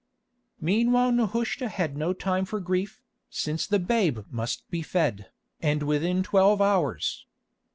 Meanwhile 0.59 1.11
Nehushta 1.11 1.69
had 1.69 1.95
no 1.95 2.11
time 2.11 2.43
for 2.45 2.59
grief, 2.59 3.03
since 3.29 3.67
the 3.67 3.77
babe 3.77 4.21
must 4.31 4.67
be 4.71 4.81
fed, 4.81 5.27
and 5.61 5.83
within 5.83 6.23
twelve 6.23 6.59
hours. 6.59 7.27